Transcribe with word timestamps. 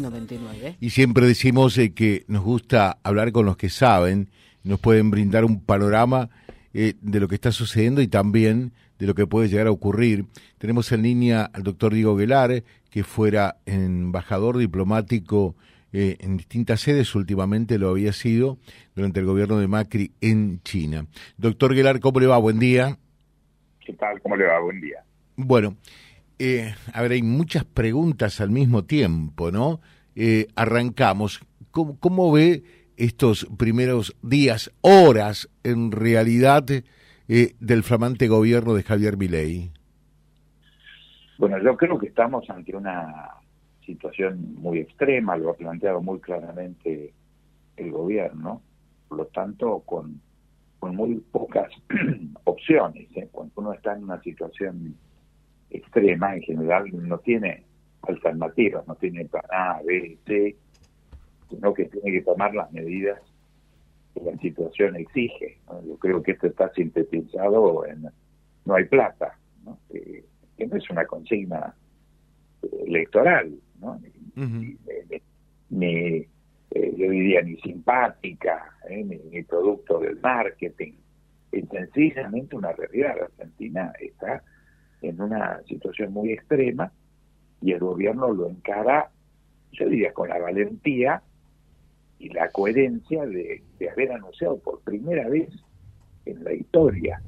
99. 0.00 0.76
Y 0.78 0.90
siempre 0.90 1.26
decimos 1.26 1.76
eh, 1.76 1.92
que 1.92 2.24
nos 2.28 2.44
gusta 2.44 2.98
hablar 3.02 3.32
con 3.32 3.46
los 3.46 3.56
que 3.56 3.68
saben, 3.68 4.28
nos 4.62 4.78
pueden 4.78 5.10
brindar 5.10 5.44
un 5.44 5.60
panorama 5.60 6.30
eh, 6.72 6.94
de 7.00 7.18
lo 7.18 7.26
que 7.26 7.34
está 7.34 7.50
sucediendo 7.50 8.00
y 8.00 8.06
también 8.06 8.70
de 9.00 9.08
lo 9.08 9.16
que 9.16 9.26
puede 9.26 9.48
llegar 9.48 9.66
a 9.66 9.72
ocurrir. 9.72 10.26
Tenemos 10.58 10.92
en 10.92 11.02
línea 11.02 11.50
al 11.52 11.64
doctor 11.64 11.94
Diego 11.94 12.14
Guelar, 12.14 12.62
que 12.90 13.02
fuera 13.02 13.56
embajador 13.66 14.58
diplomático 14.58 15.56
eh, 15.92 16.16
en 16.20 16.36
distintas 16.36 16.80
sedes, 16.80 17.16
últimamente 17.16 17.76
lo 17.76 17.88
había 17.88 18.12
sido 18.12 18.58
durante 18.94 19.18
el 19.18 19.26
gobierno 19.26 19.58
de 19.58 19.66
Macri 19.66 20.12
en 20.20 20.60
China. 20.62 21.06
Doctor 21.38 21.74
Guelar, 21.74 21.98
¿cómo 21.98 22.20
le 22.20 22.28
va? 22.28 22.38
Buen 22.38 22.60
día. 22.60 22.96
¿Qué 23.84 23.94
tal? 23.94 24.22
¿Cómo 24.22 24.36
le 24.36 24.46
va? 24.46 24.60
Buen 24.60 24.80
día. 24.80 25.02
Bueno, 25.34 25.76
eh, 26.38 26.74
a 26.92 27.02
ver, 27.02 27.12
hay 27.12 27.22
muchas 27.22 27.64
preguntas 27.64 28.40
al 28.40 28.50
mismo 28.50 28.84
tiempo, 28.84 29.50
¿no? 29.50 29.80
Eh, 30.14 30.46
arrancamos. 30.56 31.40
¿Cómo, 31.70 31.98
¿Cómo, 31.98 32.32
ve 32.32 32.62
estos 32.96 33.46
primeros 33.56 34.16
días, 34.22 34.72
horas, 34.80 35.48
en 35.64 35.92
realidad, 35.92 36.64
eh, 36.70 37.54
del 37.60 37.82
flamante 37.82 38.28
gobierno 38.28 38.74
de 38.74 38.82
Javier 38.82 39.16
Milei? 39.16 39.70
Bueno, 41.38 41.58
yo 41.62 41.76
creo 41.76 41.98
que 41.98 42.08
estamos 42.08 42.48
ante 42.50 42.74
una 42.74 43.34
situación 43.84 44.54
muy 44.56 44.78
extrema, 44.78 45.36
lo 45.36 45.50
ha 45.50 45.56
planteado 45.56 46.02
muy 46.02 46.20
claramente 46.20 47.12
el 47.76 47.90
gobierno, 47.92 48.60
por 49.08 49.18
lo 49.18 49.26
tanto, 49.26 49.80
con, 49.86 50.20
con 50.78 50.96
muy 50.96 51.14
pocas 51.32 51.70
opciones. 52.44 53.08
¿eh? 53.16 53.28
Cuando 53.30 53.52
uno 53.56 53.72
está 53.72 53.94
en 53.94 54.04
una 54.04 54.20
situación 54.22 54.96
extrema 55.70 56.34
en 56.34 56.42
general 56.42 56.90
no 56.92 57.18
tiene 57.18 57.64
alternativas, 58.02 58.86
no 58.86 58.94
tiene 58.96 59.24
plan 59.26 59.44
A, 59.50 59.80
B, 59.84 60.18
C, 60.26 60.56
sino 61.50 61.74
que 61.74 61.86
tiene 61.86 62.12
que 62.12 62.22
tomar 62.22 62.54
las 62.54 62.70
medidas 62.72 63.20
que 64.14 64.20
la 64.22 64.36
situación 64.38 64.96
exige. 64.96 65.58
Yo 65.86 65.96
creo 65.98 66.22
que 66.22 66.32
esto 66.32 66.46
está 66.46 66.72
sintetizado 66.72 67.86
en 67.86 68.08
no 68.64 68.74
hay 68.74 68.84
plata, 68.84 69.38
¿no? 69.64 69.78
Que, 69.90 70.24
no 70.66 70.76
es 70.76 70.90
una 70.90 71.06
consigna 71.06 71.74
electoral, 72.84 73.54
¿no? 73.80 74.00
ni, 75.70 76.26
eh, 76.70 76.94
yo 76.96 77.10
diría 77.10 77.42
ni 77.42 77.56
simpática, 77.58 78.76
¿eh? 78.88 79.04
ni, 79.04 79.18
ni, 79.30 79.42
producto 79.44 80.00
del 80.00 80.18
marketing, 80.20 80.94
es 81.52 81.68
sencillamente 81.68 82.56
una 82.56 82.72
realidad. 82.72 83.22
Argentina 83.22 83.92
está 84.00 84.42
en 85.02 85.20
una 85.20 85.62
situación 85.64 86.12
muy 86.12 86.32
extrema 86.32 86.92
y 87.60 87.72
el 87.72 87.80
gobierno 87.80 88.32
lo 88.32 88.48
encara, 88.48 89.10
yo 89.72 89.88
diría, 89.88 90.12
con 90.12 90.28
la 90.28 90.38
valentía 90.38 91.22
y 92.18 92.30
la 92.30 92.50
coherencia 92.50 93.24
de, 93.26 93.62
haber 93.90 94.12
anunciado 94.12 94.58
por 94.58 94.80
primera 94.80 95.28
vez 95.28 95.50
en 96.24 96.42
la 96.44 96.52
historia 96.52 97.22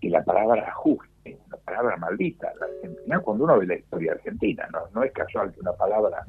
que 0.00 0.10
la 0.10 0.22
palabra 0.24 0.68
ajuste, 0.68 1.38
la 1.50 1.56
palabra 1.58 1.96
maldita, 1.96 2.52
la 2.58 2.66
Argentina, 2.66 3.20
cuando 3.20 3.44
uno 3.44 3.58
ve 3.58 3.66
la 3.66 3.76
historia 3.76 4.12
argentina, 4.12 4.68
no, 4.72 4.80
no 4.94 5.02
es 5.02 5.12
casual 5.12 5.52
que 5.52 5.60
una 5.60 5.72
palabra 5.72 6.24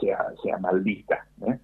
sea, 0.00 0.26
sea 0.42 0.58
maldita. 0.58 1.26
¿eh? 1.46 1.58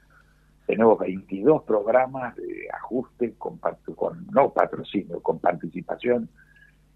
Tenemos 0.67 0.99
22 0.99 1.63
programas 1.65 2.37
de 2.37 2.69
ajuste 2.73 3.35
con, 3.39 3.59
con 3.97 4.27
no 4.33 4.53
patrocinio, 4.53 5.21
con 5.23 5.39
participación 5.39 6.29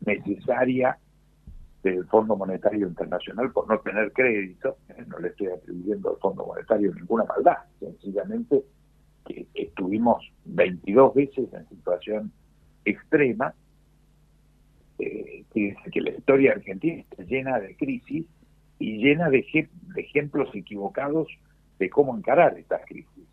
necesaria 0.04 0.98
del 1.82 2.04
Fondo 2.06 2.36
Monetario 2.36 2.86
Internacional 2.86 3.50
por 3.52 3.68
no 3.68 3.78
tener 3.80 4.12
crédito, 4.12 4.76
¿eh? 4.88 5.04
no 5.06 5.18
le 5.18 5.28
estoy 5.28 5.48
atribuyendo 5.48 6.10
al 6.10 6.16
Fondo 6.18 6.46
Monetario 6.46 6.94
ninguna 6.94 7.24
maldad, 7.24 7.58
sencillamente 7.80 8.62
que 9.26 9.46
estuvimos 9.54 10.24
22 10.44 11.14
veces 11.14 11.52
en 11.52 11.68
situación 11.68 12.32
extrema, 12.84 13.54
eh, 14.98 15.44
que 15.52 16.00
la 16.00 16.10
historia 16.10 16.52
argentina 16.52 17.00
está 17.00 17.22
llena 17.24 17.58
de 17.58 17.76
crisis 17.76 18.26
y 18.78 18.98
llena 18.98 19.30
de, 19.30 19.44
de 19.94 20.00
ejemplos 20.00 20.48
equivocados 20.54 21.28
de 21.78 21.90
cómo 21.90 22.16
encarar 22.16 22.58
estas 22.58 22.84
crisis. 22.86 23.28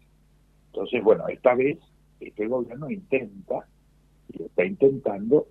Entonces, 0.67 1.03
bueno, 1.03 1.27
esta 1.27 1.53
vez 1.55 1.77
este 2.19 2.47
gobierno 2.47 2.89
intenta, 2.89 3.65
y 4.31 4.43
está 4.43 4.65
intentando 4.65 5.47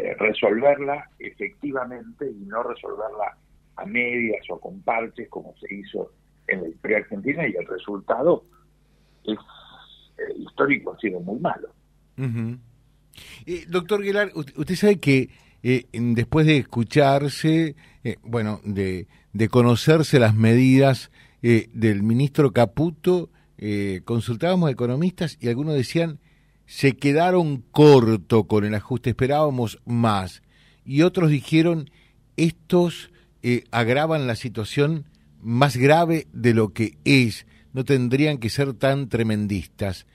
eh, 0.00 0.14
resolverla 0.18 1.10
efectivamente 1.18 2.30
y 2.30 2.44
no 2.46 2.62
resolverla 2.62 3.36
a 3.76 3.86
medias 3.86 4.44
o 4.50 4.58
con 4.58 4.80
parches 4.82 5.28
como 5.28 5.54
se 5.58 5.74
hizo 5.74 6.12
en 6.46 6.62
la 6.62 6.68
historia 6.68 6.98
argentina 6.98 7.46
y 7.46 7.54
el 7.54 7.66
resultado 7.66 8.44
es 9.24 9.38
eh, 10.18 10.34
histórico 10.38 10.92
ha 10.92 10.98
sido 10.98 11.20
muy 11.20 11.38
malo. 11.38 11.68
eh, 13.46 13.64
doctor 13.68 14.02
Guilar, 14.02 14.30
usted 14.34 14.74
sabe 14.74 14.98
que 14.98 15.30
eh, 15.62 15.86
después 15.92 16.46
de 16.46 16.58
escucharse, 16.58 17.76
bueno, 18.22 18.60
de, 18.64 19.06
de, 19.32 19.48
conocerse 19.48 20.18
las 20.18 20.34
medidas 20.34 21.10
del 21.42 22.02
ministro 22.02 22.52
Caputo, 22.52 23.30
consultábamos 24.04 24.68
a 24.68 24.72
economistas 24.72 25.36
y 25.40 25.48
algunos 25.48 25.74
decían 25.74 26.18
se 26.70 26.96
quedaron 26.96 27.64
corto 27.72 28.44
con 28.44 28.64
el 28.64 28.76
ajuste, 28.76 29.10
esperábamos 29.10 29.80
más. 29.86 30.40
Y 30.84 31.02
otros 31.02 31.28
dijeron, 31.28 31.90
estos 32.36 33.10
eh, 33.42 33.64
agravan 33.72 34.28
la 34.28 34.36
situación 34.36 35.04
más 35.42 35.76
grave 35.76 36.28
de 36.32 36.54
lo 36.54 36.72
que 36.72 36.92
es, 37.04 37.44
no 37.72 37.84
tendrían 37.84 38.38
que 38.38 38.50
ser 38.50 38.72
tan 38.74 39.08
tremendistas. 39.08 40.06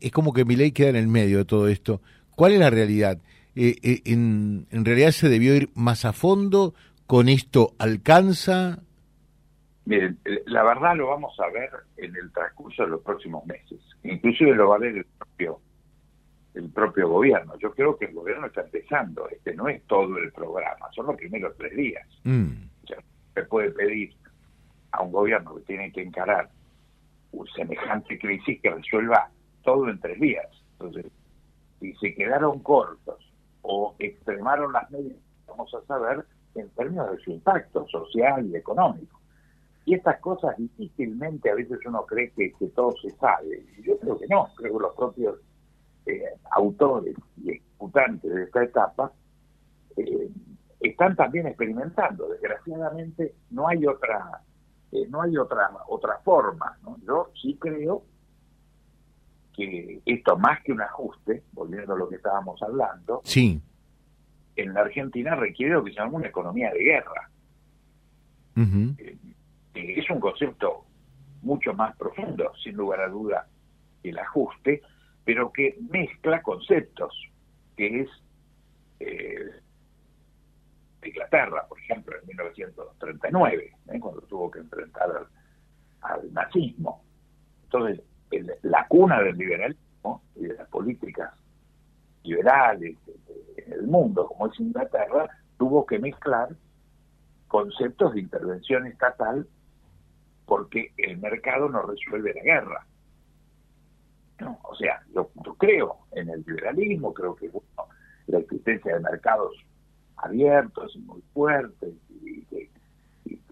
Es 0.00 0.10
como 0.10 0.32
que 0.32 0.44
mi 0.44 0.56
ley 0.56 0.72
queda 0.72 0.88
en 0.88 0.96
el 0.96 1.06
medio 1.06 1.38
de 1.38 1.44
todo 1.44 1.68
esto. 1.68 2.02
¿Cuál 2.34 2.54
es 2.54 2.58
la 2.58 2.70
realidad? 2.70 3.18
Eh, 3.54 3.76
eh, 3.80 4.00
en, 4.04 4.66
¿En 4.72 4.84
realidad 4.84 5.12
se 5.12 5.28
debió 5.28 5.54
ir 5.54 5.70
más 5.74 6.04
a 6.04 6.12
fondo? 6.12 6.74
¿Con 7.06 7.28
esto 7.28 7.74
alcanza? 7.78 8.80
La 9.86 10.64
verdad 10.64 10.96
lo 10.96 11.06
vamos 11.06 11.38
a 11.38 11.48
ver 11.52 11.70
en 11.98 12.16
el 12.16 12.32
transcurso 12.32 12.82
de 12.82 12.88
los 12.88 13.00
próximos 13.00 13.46
meses. 13.46 13.78
Inclusive 14.02 14.56
lo 14.56 14.70
va 14.70 14.74
a 14.74 14.80
ver 14.80 14.96
el 14.96 15.04
propio 15.04 15.60
el 16.54 16.68
propio 16.70 17.08
gobierno. 17.08 17.56
Yo 17.58 17.72
creo 17.72 17.96
que 17.96 18.06
el 18.06 18.14
gobierno 18.14 18.46
está 18.46 18.62
empezando, 18.62 19.28
este 19.28 19.54
no 19.54 19.68
es 19.68 19.82
todo 19.84 20.16
el 20.18 20.32
programa, 20.32 20.90
son 20.94 21.06
los 21.06 21.16
primeros 21.16 21.56
tres 21.56 21.76
días. 21.76 22.06
Mm. 22.24 22.52
se 23.34 23.44
puede 23.44 23.70
pedir 23.70 24.12
a 24.92 25.02
un 25.02 25.12
gobierno 25.12 25.54
que 25.56 25.62
tiene 25.62 25.92
que 25.92 26.02
encarar 26.02 26.50
un 27.32 27.46
semejante 27.48 28.18
crisis 28.18 28.60
que 28.60 28.70
resuelva 28.70 29.30
todo 29.62 29.88
en 29.88 30.00
tres 30.00 30.20
días. 30.20 30.48
Entonces, 30.72 31.06
si 31.78 31.94
se 31.94 32.14
quedaron 32.14 32.58
cortos 32.60 33.32
o 33.62 33.94
extremaron 33.98 34.72
las 34.72 34.90
medidas, 34.90 35.20
vamos 35.46 35.72
a 35.74 35.86
saber 35.86 36.24
en 36.56 36.68
términos 36.70 37.12
de 37.12 37.18
su 37.18 37.30
impacto 37.30 37.86
social 37.86 38.46
y 38.46 38.56
económico. 38.56 39.20
Y 39.84 39.94
estas 39.94 40.20
cosas 40.20 40.56
difícilmente 40.58 41.50
a 41.50 41.54
veces 41.54 41.78
uno 41.86 42.04
cree 42.04 42.30
que, 42.32 42.52
que 42.52 42.66
todo 42.68 42.94
se 43.00 43.10
sabe. 43.10 43.64
Yo 43.82 43.96
creo 43.98 44.18
que 44.18 44.26
no, 44.26 44.48
creo 44.56 44.76
que 44.76 44.82
los 44.82 44.94
propios 44.94 45.36
eh, 46.10 46.24
autores 46.50 47.14
y 47.42 47.50
ejecutantes 47.50 48.32
de 48.32 48.44
esta 48.44 48.64
etapa 48.64 49.12
eh, 49.96 50.28
están 50.80 51.16
también 51.16 51.46
experimentando. 51.46 52.28
Desgraciadamente 52.28 53.34
no 53.50 53.68
hay 53.68 53.86
otra 53.86 54.42
eh, 54.92 55.06
no 55.08 55.22
hay 55.22 55.36
otra 55.36 55.70
otra 55.88 56.18
forma. 56.24 56.76
Yo 57.06 57.30
sí 57.40 57.56
creo 57.60 58.02
que 59.54 60.00
esto 60.04 60.36
más 60.36 60.62
que 60.62 60.72
un 60.72 60.80
ajuste, 60.80 61.44
volviendo 61.52 61.94
a 61.94 61.98
lo 61.98 62.08
que 62.08 62.16
estábamos 62.16 62.62
hablando, 62.62 63.20
sí. 63.24 63.60
en 64.56 64.74
la 64.74 64.80
Argentina 64.80 65.34
requiere 65.34 65.74
lo 65.74 65.84
que 65.84 65.92
se 65.92 65.98
llama 65.98 66.18
una 66.18 66.28
economía 66.28 66.72
de 66.72 66.78
guerra. 66.78 67.30
es 69.74 70.10
un 70.10 70.20
concepto 70.20 70.84
mucho 71.42 71.72
más 71.74 71.96
profundo, 71.96 72.52
sin 72.62 72.76
lugar 72.76 73.00
a 73.00 73.08
duda, 73.08 73.46
el 74.02 74.18
ajuste, 74.18 74.82
pero 75.24 75.52
que 75.52 75.76
mezcla 75.90 76.42
conceptos, 76.42 77.14
que 77.76 78.02
es 78.02 78.08
eh, 79.00 79.60
Inglaterra, 81.02 81.66
por 81.68 81.78
ejemplo, 81.80 82.16
en 82.20 82.26
1939, 82.26 83.72
¿eh? 83.88 84.00
cuando 84.00 84.20
tuvo 84.22 84.50
que 84.50 84.60
enfrentar 84.60 85.26
al, 86.02 86.32
nazismo. 86.32 87.02
Entonces, 87.64 88.02
la 88.62 88.86
cuna 88.88 89.20
del 89.20 89.36
liberalismo 89.36 90.22
y 90.36 90.44
de 90.44 90.54
las 90.54 90.68
políticas 90.68 91.32
liberales 92.22 92.96
en 93.56 93.72
el 93.72 93.86
mundo, 93.86 94.26
como 94.26 94.46
es 94.46 94.60
Inglaterra, 94.60 95.28
tuvo 95.58 95.86
que 95.86 95.98
mezclar 95.98 96.48
conceptos 97.48 98.14
de 98.14 98.20
intervención 98.20 98.86
estatal 98.86 99.46
porque 100.46 100.92
el 100.96 101.18
mercado 101.18 101.68
no 101.68 101.82
resuelve 101.82 102.34
la 102.34 102.42
guerra. 102.42 102.86
O 104.62 104.74
sea, 104.74 105.02
yo, 105.14 105.30
creo 105.58 105.98
en 106.12 106.30
el 106.30 106.44
liberalismo, 106.46 107.12
creo 107.12 107.34
que 107.34 107.50
la 108.26 108.38
existencia 108.38 108.94
de 108.94 109.00
mercados 109.00 109.54
abiertos 110.16 110.94
y 110.94 111.00
muy 111.00 111.22
fuertes 111.32 111.94
y 112.22 112.44
que, 112.44 112.70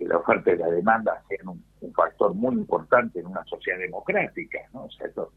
la 0.01 0.19
oferta 0.19 0.53
y 0.53 0.57
la 0.57 0.69
demanda 0.69 1.23
sean 1.29 1.49
un 1.49 1.93
factor 1.93 2.33
muy 2.33 2.55
importante 2.55 3.21
en 3.21 3.27
una 3.27 3.45
sociedad 3.45 3.79
democrática, 3.79 4.59
¿no? 4.73 4.85
O 4.85 4.91
sea, 4.91 5.07
esto 5.07 5.33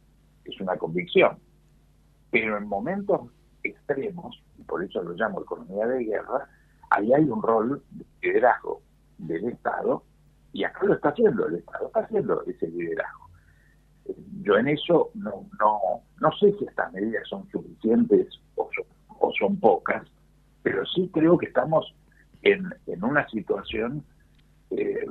es 0.46 0.60
una 0.62 0.78
convicción. 0.78 1.38
Pero 2.30 2.58
en 2.58 2.68
momentos 2.68 3.22
extremos, 3.64 4.42
y 4.58 4.64
por 4.64 4.84
eso 4.84 5.04
lo 5.04 5.14
llamo 5.14 5.42
economía 5.42 5.86
de 5.88 6.06
guerra, 6.06 6.48
ahí 6.90 7.14
hay 7.14 7.24
un 7.24 7.42
rol 7.42 7.84
de 7.92 8.06
liderazgo 8.22 8.82
del 9.18 9.50
Estado, 9.50 10.04
y 10.54 10.64
acá 10.64 10.86
lo 10.86 10.96
está 10.96 11.10
haciendo 11.10 11.48
el 11.48 11.56
Estado, 11.56 11.88
está 11.88 12.00
haciendo 12.02 12.44
ese 12.46 12.68
liderazgo. 12.68 13.21
Yo 14.42 14.58
en 14.58 14.68
eso 14.68 15.12
no, 15.14 15.46
no, 15.60 15.80
no 16.20 16.32
sé 16.40 16.52
si 16.58 16.66
estas 16.66 16.92
medidas 16.94 17.28
son 17.28 17.48
suficientes 17.50 18.28
o 18.56 19.32
son 19.38 19.60
pocas, 19.60 20.04
pero 20.64 20.86
sí 20.86 21.10
creo 21.14 21.38
que 21.38 21.46
estamos 21.46 21.94
en, 22.42 22.74
en 22.88 23.04
una 23.04 23.28
situación 23.30 24.04
eh, 24.72 25.06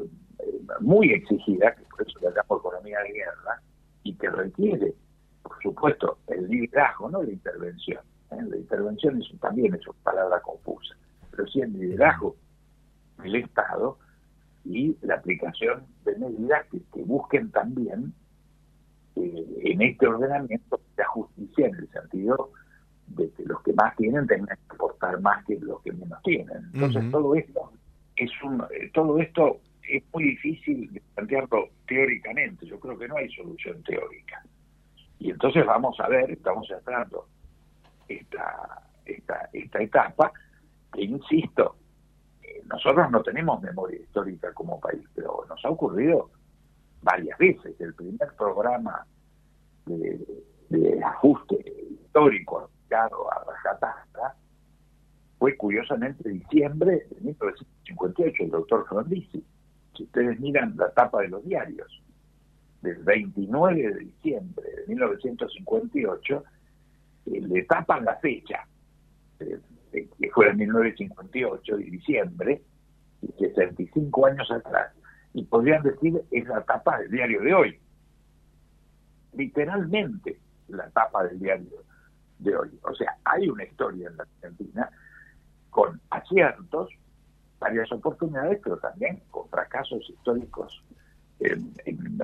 muy 0.81 1.13
exigida, 1.13 1.75
que 1.75 1.83
por 1.85 2.07
eso 2.07 2.19
la 2.23 2.31
llamo 2.31 2.59
economía 2.59 2.99
de 3.01 3.13
guerra, 3.13 3.63
y 4.03 4.15
que 4.15 4.31
requiere, 4.31 4.95
por 5.43 5.63
supuesto, 5.63 6.19
el 6.29 6.49
liderazgo, 6.49 7.11
no 7.11 7.23
la 7.23 7.31
intervención. 7.31 8.01
¿eh? 8.31 8.43
La 8.49 8.57
intervención 8.57 9.21
es, 9.21 9.41
también 9.41 9.75
es 9.75 9.87
una 9.87 9.99
palabra 10.03 10.41
confusa, 10.41 10.97
pero 11.31 11.47
sí 11.49 11.61
el 11.61 11.73
liderazgo 11.73 12.37
del 13.23 13.37
Estado 13.37 13.99
y 14.65 14.97
la 15.03 15.17
aplicación 15.17 15.85
de 16.05 16.17
medidas 16.17 16.67
que, 16.71 17.03
busquen 17.05 17.51
también 17.51 18.15
eh, 19.17 19.47
en 19.63 19.83
este 19.83 20.07
ordenamiento 20.07 20.81
la 20.97 21.07
justicia 21.07 21.67
en 21.67 21.75
el 21.75 21.89
sentido 21.91 22.53
de 23.09 23.31
que 23.33 23.45
los 23.45 23.61
que 23.63 23.73
más 23.73 23.97
tienen 23.97 24.27
tengan 24.27 24.57
que 24.57 24.75
aportar 24.75 25.21
más 25.21 25.45
que 25.45 25.59
los 25.59 25.83
que 25.83 25.93
menos 25.93 26.23
tienen. 26.23 26.71
Entonces 26.75 27.11
todo 27.11 27.35
esto 27.35 27.73
es 28.17 28.31
un, 28.43 28.63
eh, 28.71 28.91
todo 28.93 29.19
esto 29.19 29.61
es 29.89 30.03
muy 30.13 30.25
difícil 30.25 30.93
de 30.93 31.03
plantearlo 31.15 31.71
teóricamente. 31.87 32.67
Yo 32.67 32.79
creo 32.79 32.97
que 32.99 33.09
no 33.09 33.17
hay 33.17 33.29
solución 33.31 33.83
teórica. 33.83 34.43
Y 35.19 35.31
entonces 35.31 35.67
vamos 35.67 35.99
a 36.01 36.09
ver, 36.09 36.31
estamos 36.31 36.71
entrando 36.71 37.27
esta, 38.09 38.83
esta, 39.05 39.51
esta 39.53 39.83
etapa, 39.83 40.33
que 40.93 41.03
insisto, 41.03 41.77
eh, 42.43 42.63
nosotros 42.67 43.11
no 43.11 43.23
tenemos 43.23 43.61
memoria 43.61 44.01
histórica 44.01 44.53
como 44.55 44.81
país, 44.81 45.03
pero 45.15 45.45
nos 45.49 45.65
ha 45.65 45.71
ocurrido 45.71 46.31
varias 47.03 47.39
veces. 47.39 47.81
El 47.81 47.95
primer 47.95 48.29
programa 48.37 49.07
de, 49.87 51.01
ajuste 51.05 51.57
histórico 51.91 52.71
a 52.91 53.09
Rajatasta 53.47 54.37
fue 55.39 55.57
curiosamente 55.57 56.29
diciembre 56.29 57.07
de 57.11 57.21
1958, 57.21 58.45
el 58.45 58.51
doctor 58.51 58.87
Frondizi. 58.89 59.45
Si 59.97 60.05
ustedes 60.05 60.39
miran 60.39 60.77
la 60.77 60.91
tapa 60.93 61.23
de 61.23 61.29
los 61.29 61.45
diarios, 61.45 62.03
del 62.83 63.03
29 63.03 63.95
de 63.95 64.01
diciembre 64.01 64.67
de 64.77 64.87
1958, 64.89 66.45
eh, 67.27 67.41
le 67.41 67.63
tapan 67.65 68.05
la 68.05 68.17
fecha, 68.17 68.67
que 69.39 70.31
fue 70.33 70.49
en 70.49 70.59
1958, 70.59 71.77
de 71.77 71.85
diciembre, 71.85 72.63
y 73.23 73.33
65 73.33 74.27
años 74.27 74.51
atrás, 74.51 74.95
y 75.35 75.45
podrían 75.45 75.83
decir 75.83 76.21
es 76.31 76.47
la 76.47 76.63
tapa 76.63 76.99
del 76.99 77.11
diario 77.11 77.43
de 77.43 77.55
hoy. 77.55 77.79
Literalmente 79.35 80.39
la 80.69 80.89
tapa 80.91 81.25
del 81.25 81.39
diario 81.39 81.85
de 82.39 82.57
hoy. 82.57 82.71
O 82.83 82.95
sea, 82.95 83.17
hay 83.25 83.49
una 83.49 83.65
historia 83.65 84.09
en 84.09 84.17
la 84.17 84.25
Argentina 84.25 84.91
con 85.71 86.01
aciertos, 86.11 86.91
varias 87.59 87.91
oportunidades, 87.93 88.61
pero 88.63 88.77
también 88.79 89.23
con 89.31 89.49
fracasos 89.49 90.09
históricos 90.09 90.83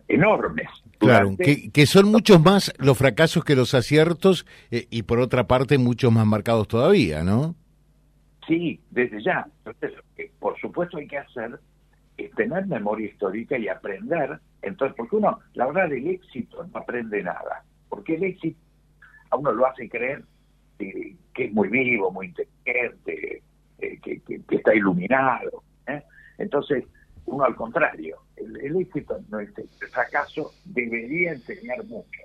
enormes. 0.09 0.69
Claro, 0.99 1.37
que, 1.37 1.87
son 1.87 2.11
muchos 2.11 2.41
más 2.43 2.73
los 2.79 2.99
fracasos 2.99 3.45
que 3.45 3.57
los 3.57 3.75
aciertos 3.75 4.47
eh, 4.71 4.87
y 4.91 5.03
por 5.03 5.21
otra 5.21 5.47
parte 5.47 5.79
muchos 5.79 6.13
más 6.13 6.27
marcados 6.27 6.69
todavía, 6.69 7.23
¿no? 7.23 7.55
Sí, 8.47 8.81
desde 8.91 9.23
ya. 9.23 9.49
Entonces, 9.65 9.93
por 10.39 10.59
supuesto 10.61 10.99
hay 10.99 11.07
que 11.07 11.19
hacer 11.19 11.59
tener 12.37 12.67
memoria 12.67 13.09
histórica 13.09 13.59
y 13.59 13.69
aprender. 13.69 14.39
Entonces, 14.63 14.95
porque 14.97 15.17
uno, 15.17 15.41
la 15.55 15.67
verdad, 15.67 15.89
del 15.89 16.07
éxito 16.07 16.65
no 16.65 16.79
aprende 16.79 17.23
nada. 17.23 17.65
Porque 17.89 18.15
el 18.15 18.25
éxito 18.25 18.61
a 19.31 19.37
uno 19.37 19.53
lo 19.53 19.67
hace 19.67 19.89
creer 19.89 20.23
que 20.79 21.45
es 21.45 21.53
muy 21.53 21.69
vivo, 21.69 22.11
muy 22.11 22.27
inteligente, 22.27 23.43
eh, 23.79 24.01
que, 24.01 24.21
está 24.51 24.75
iluminado. 24.75 25.63
¿eh? 25.87 26.03
Entonces, 26.39 26.85
uno 27.25 27.45
al 27.45 27.57
contrario, 27.57 28.19
el, 28.37 28.77
éxito 28.77 29.19
no 29.29 29.41
el 29.41 29.53
fracaso, 29.91 30.53
debería 30.65 31.33
enseñar 31.33 31.85
mucho. 31.85 32.21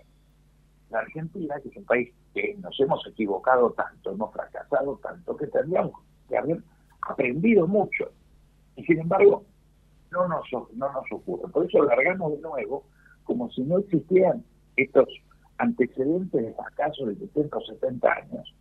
La 0.89 0.99
Argentina, 0.99 1.55
que 1.61 1.69
es 1.69 1.77
un 1.77 1.85
país 1.85 2.13
que 2.33 2.55
nos 2.59 2.77
hemos 2.79 3.05
equivocado 3.07 3.71
tanto, 3.71 4.11
hemos 4.11 4.33
fracasado 4.33 4.99
tanto, 5.01 5.35
que 5.37 5.47
tendríamos 5.47 5.93
que 6.27 6.37
haber 6.37 6.61
aprendido 7.01 7.67
mucho. 7.67 8.11
Y 8.75 8.83
sin 8.83 8.99
embargo, 8.99 9.45
no 10.11 10.27
nos, 10.27 10.45
no 10.73 10.91
nos 10.91 11.11
ocurre. 11.11 11.49
Por 11.51 11.65
eso 11.65 11.83
largamos 11.83 12.33
de 12.33 12.41
nuevo 12.41 12.85
como 13.23 13.49
si 13.51 13.61
no 13.61 13.79
existieran 13.79 14.43
estos 14.75 15.07
antecedentes 15.57 16.41
de 16.41 16.53
fracaso 16.53 17.05
de 17.05 17.15
60 17.15 17.57
o 17.57 17.61
70 17.61 18.07
años. 18.11 18.55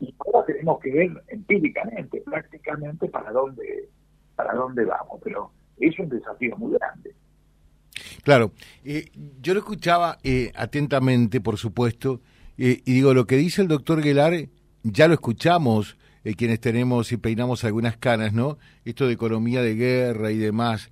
Y 0.00 0.14
ahora 0.18 0.44
tenemos 0.46 0.80
que 0.80 0.90
ver 0.90 1.10
empíricamente, 1.28 2.20
prácticamente, 2.20 3.08
para 3.08 3.32
dónde, 3.32 3.88
para 4.36 4.54
dónde 4.54 4.84
vamos. 4.84 5.20
Pero 5.22 5.50
es 5.78 5.98
un 5.98 6.08
desafío 6.08 6.56
muy 6.56 6.74
grande. 6.74 7.14
Claro, 8.22 8.52
eh, 8.84 9.10
yo 9.40 9.54
lo 9.54 9.60
escuchaba 9.60 10.18
eh, 10.22 10.50
atentamente, 10.54 11.40
por 11.40 11.58
supuesto, 11.58 12.20
eh, 12.58 12.82
y 12.84 12.92
digo, 12.94 13.14
lo 13.14 13.26
que 13.26 13.36
dice 13.36 13.62
el 13.62 13.68
doctor 13.68 14.02
Guelar, 14.02 14.32
ya 14.82 15.08
lo 15.08 15.14
escuchamos 15.14 15.96
quienes 16.32 16.60
tenemos 16.60 17.12
y 17.12 17.18
peinamos 17.18 17.64
algunas 17.64 17.96
canas, 17.98 18.32
¿no? 18.32 18.58
Esto 18.84 19.06
de 19.06 19.12
economía 19.12 19.60
de 19.60 19.74
guerra 19.74 20.30
y 20.30 20.38
demás, 20.38 20.90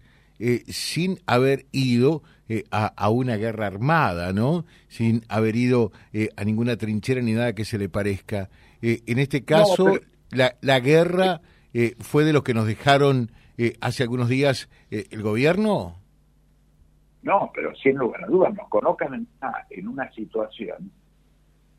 sin 0.69 1.21
haber 1.27 1.67
ido 1.73 2.23
eh, 2.55 2.65
a, 2.71 3.09
una 3.09 3.37
guerra 3.37 3.67
armada, 3.67 4.35
¿no? 4.35 4.67
Sin 4.89 5.25
haber 5.29 5.57
ido 5.57 5.91
eh, 6.13 6.29
a 6.37 6.45
ninguna 6.45 6.77
trinchera 6.77 7.23
ni 7.23 7.33
nada 7.33 7.55
que 7.55 7.65
se 7.65 7.79
le 7.79 7.89
parezca. 7.89 8.51
Eh, 8.83 9.01
en 9.07 9.19
este 9.19 9.43
caso, 9.43 9.95
la, 10.31 10.57
la, 10.61 10.81
guerra 10.81 11.41
fue 12.01 12.25
de 12.25 12.35
los 12.35 12.43
que 12.43 12.53
nos 12.53 12.67
dejaron 12.67 13.33
hace 13.81 14.03
algunos 14.03 14.29
días 14.29 14.69
el 14.91 15.23
gobierno. 15.23 15.97
No, 17.23 17.51
pero 17.55 17.75
sin 17.77 17.97
lugar 17.97 18.25
a 18.25 18.27
dudas 18.27 18.53
nos 18.53 18.69
colocan 18.69 19.27
en 19.71 19.89
una 19.89 20.13
situación 20.13 20.91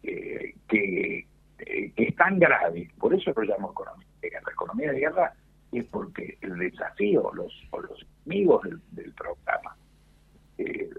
que, 0.01 1.27
que 1.65 2.03
es 2.03 2.15
tan 2.15 2.39
grave, 2.39 2.89
por 2.99 3.13
eso 3.13 3.31
lo 3.35 3.43
llamo 3.43 3.71
economía 3.71 4.07
de 4.21 4.29
guerra. 4.29 4.51
Economía 4.51 4.91
de 4.91 4.99
guerra 4.99 5.33
es 5.71 5.85
porque 5.85 6.37
el 6.41 6.57
desafío 6.57 7.31
los, 7.33 7.53
o 7.71 7.81
los 7.81 8.05
enemigos 8.25 8.61
del 8.91 9.11
programa 9.13 9.75
eh, 10.57 10.89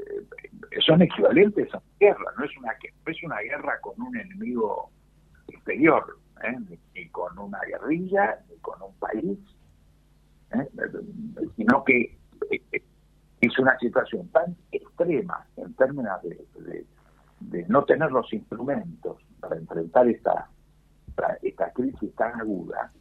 son 0.85 1.03
equivalentes 1.03 1.73
a 1.73 1.79
una 1.79 1.97
guerra, 2.01 2.25
no 2.37 2.45
es 2.45 2.57
una, 2.57 2.73
es 3.07 3.23
una 3.23 3.41
guerra 3.41 3.81
con 3.81 4.01
un 4.01 4.17
enemigo 4.17 4.91
exterior, 5.49 6.19
¿eh? 6.43 6.57
ni, 6.95 7.09
con 7.09 7.39
una 7.39 7.61
guerrilla, 7.61 8.39
ni 8.51 8.57
con 8.59 8.83
un 8.83 8.95
país, 8.97 9.39
¿eh? 10.53 10.69
sino 11.57 11.85
que 11.85 12.17
es 13.41 13.59
una 13.59 13.79
situación 13.79 14.29
tan 14.29 14.57
extrema 14.73 15.47
en 15.57 15.75
términos 15.75 16.21
de, 16.23 16.87
no 17.69 17.85
tener 17.85 18.11
los 18.11 18.33
instrumentos 18.33 19.19
para 19.41 19.57
enfrentar 19.57 20.09
esta, 20.09 20.49
esta 21.43 21.73
crisis 21.73 22.15
tan 22.15 22.41
aguda, 22.41 22.93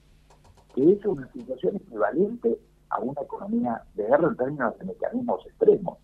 que 0.76 0.94
es 0.94 1.06
una 1.06 1.32
situación 1.32 1.76
equivalente 1.78 2.58
a 2.90 3.00
una 3.00 3.22
economía 3.22 3.82
de 3.96 4.06
guerra 4.06 4.28
en 4.30 4.38
términos 4.38 4.80
de 4.80 4.86
mecanismos 4.86 5.46
extremos. 5.46 5.98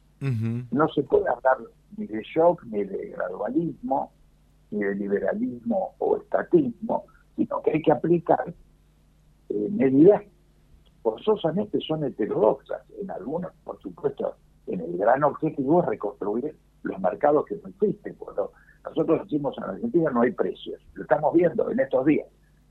No 0.71 0.89
se 0.89 1.03
puede 1.03 1.29
hablar 1.29 1.57
ni 1.95 2.05
de 2.05 2.21
shock, 2.23 2.63
ni 2.65 2.83
de 2.83 3.09
gradualismo, 3.11 4.11
ni 4.71 4.83
de 4.83 4.95
liberalismo 4.95 5.95
o 5.99 6.17
estatismo, 6.17 7.05
sino 7.35 7.61
que 7.61 7.71
hay 7.71 7.81
que 7.81 7.91
aplicar 7.91 8.53
eh, 9.49 9.69
medidas 9.71 10.23
forzosamente 11.01 11.79
son 11.81 12.03
heterodoxas. 12.03 12.81
En 13.01 13.09
algunos, 13.09 13.51
por 13.63 13.79
supuesto, 13.81 14.35
en 14.67 14.81
el 14.81 14.97
gran 14.97 15.23
objetivo 15.23 15.81
es 15.81 15.87
reconstruir 15.87 16.55
los 16.83 16.99
mercados 16.99 17.45
que 17.45 17.55
no 17.55 17.69
existen. 17.69 18.15
Cuando 18.15 18.51
nosotros 18.83 19.23
decimos 19.23 19.57
en 19.57 19.63
Argentina 19.63 20.11
no 20.11 20.21
hay 20.21 20.31
precios, 20.31 20.81
lo 20.93 21.03
estamos 21.03 21.33
viendo 21.33 21.69
en 21.69 21.79
estos 21.79 22.05
días. 22.05 22.27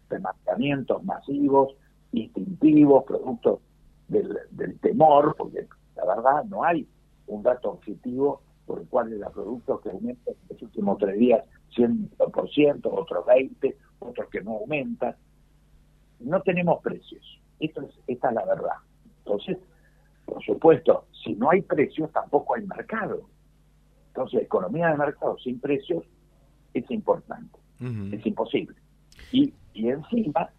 Remarcamientos 0.09 1.05
masivos, 1.05 1.75
instintivos, 2.13 3.05
productos 3.05 3.61
del, 4.09 4.79
temor, 4.81 5.35
porque 5.37 5.67
la 5.97 6.07
verdad 6.07 6.45
no 6.45 6.65
hay 6.65 6.89
un 7.27 7.43
dato 7.43 7.73
objetivo 7.73 8.41
por 8.67 8.81
el 8.81 8.89
cual 8.89 9.13
el 9.13 9.21
producto 9.33 9.81
que 9.81 9.91
aumenta 9.91 10.31
en 10.31 10.37
los 10.49 10.63
últimos 10.63 10.99
tres 10.99 11.19
días 11.19 11.45
100%, 11.77 12.81
otros 12.85 13.27
20%, 13.27 13.75
otros 14.01 14.29
que 14.31 14.41
no 14.41 14.53
aumentan. 14.53 15.17
No 16.21 16.41
tenemos 16.43 16.83
precios. 16.83 17.41
Esto 17.61 17.83
es, 17.83 17.91
esta 18.07 18.29
es 18.29 18.35
la 18.35 18.45
verdad. 18.45 18.77
Entonces, 19.19 19.59
Por 20.25 20.43
supuesto, 20.45 21.07
si 21.25 21.35
no 21.35 21.51
hay 21.51 21.63
precios, 21.63 22.13
tampoco 22.13 22.55
hay 22.55 22.67
mercado. 22.67 23.23
Entonces, 24.19 24.43
economía 24.43 24.89
de 24.89 24.97
mercado 24.97 25.39
sin 25.39 25.61
precios 25.61 26.05
es 26.75 26.91
importante, 26.91 27.57
es 27.79 28.27
imposible. 28.27 28.77
Y, 29.31 29.55
y 29.75 29.91
encima 29.91 30.51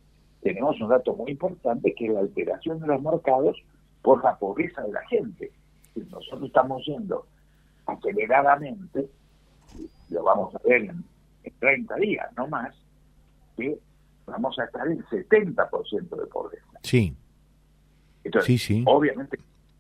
tenemos 0.42 0.80
un 0.80 0.88
dato 0.88 1.14
muy 1.14 1.32
importante 1.32 1.94
que 1.94 2.06
es 2.06 2.14
la 2.14 2.22
alteración 2.22 2.80
de 2.80 2.88
los 2.88 3.02
mercados 3.02 3.62
por 4.02 4.24
la 4.24 4.38
pobreza 4.38 4.82
de 4.84 4.94
la 4.94 5.06
gente. 5.08 5.52
Nosotros 5.94 6.44
estamos 6.44 6.86
yendo 6.86 7.28
aceleradamente, 7.86 9.10
lo 10.10 10.24
vamos 10.24 10.56
a 10.56 10.60
ver 10.66 10.84
en, 10.84 11.04
30 11.60 11.96
días, 11.96 12.30
no 12.38 12.48
más, 12.48 12.74
que 13.58 13.78
vamos 14.26 14.58
a 14.58 14.64
estar 14.64 14.88
en 14.88 15.04
70% 15.04 16.10
de 16.16 16.28
pobreza. 16.28 16.80
Sí. 16.84 17.14
Entonces, 18.24 18.62
sí, 18.62 18.86
obviamente, 18.88 19.38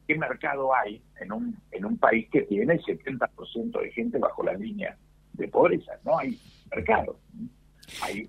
¿qué 0.09 0.17
mercado 0.17 0.73
hay 0.73 1.03
en 1.21 1.31
un, 1.31 1.55
en 1.69 1.85
un 1.85 1.95
país 1.99 2.27
que 2.31 2.41
tiene 2.41 2.79
70% 2.79 3.79
de 3.79 3.91
gente 3.91 4.17
bajo 4.17 4.41
la 4.41 4.53
línea 4.55 4.97
de 5.33 5.47
pobreza? 5.47 5.91
No 6.03 6.17
hay 6.17 6.35
mercado. 6.75 7.19
Hay 8.01 8.27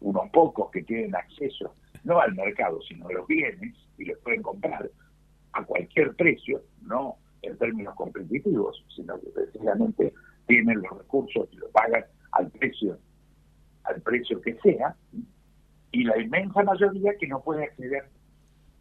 unos 0.00 0.30
pocos 0.30 0.70
que 0.70 0.82
tienen 0.82 1.14
acceso 1.14 1.74
no 2.04 2.18
al 2.18 2.34
mercado, 2.34 2.80
sino 2.88 3.06
a 3.06 3.12
los 3.12 3.26
bienes 3.26 3.76
y 3.98 4.06
los 4.06 4.18
pueden 4.20 4.40
comprar 4.40 4.90
a 5.52 5.62
cualquier 5.62 6.16
precio, 6.16 6.62
no 6.80 7.16
en 7.42 7.58
términos 7.58 7.94
competitivos, 7.96 8.82
sino 8.96 9.20
que 9.20 9.28
precisamente 9.28 10.14
tienen 10.46 10.80
los 10.80 10.96
recursos 10.96 11.50
y 11.52 11.56
lo 11.56 11.68
pagan 11.68 12.06
al 12.32 12.50
precio 12.50 12.98
al 13.84 14.00
precio 14.00 14.40
que 14.40 14.54
sea, 14.62 14.96
y 15.92 16.04
la 16.04 16.18
inmensa 16.18 16.62
mayoría 16.62 17.14
que 17.18 17.26
no 17.26 17.42
puede 17.42 17.64
acceder 17.64 18.04